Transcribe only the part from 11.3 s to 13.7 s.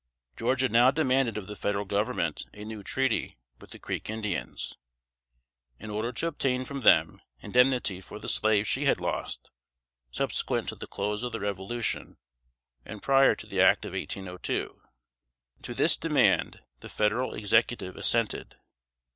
the Revolution, and prior to the